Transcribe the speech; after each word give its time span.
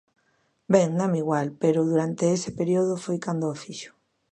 Ben, 0.73 0.89
dáme 0.99 1.17
igual, 1.23 1.47
pero 1.63 1.89
durante 1.91 2.23
ese 2.35 2.49
período 2.59 2.93
foi 3.05 3.17
cando 3.25 3.45
o 3.53 3.59
fixo. 3.63 3.91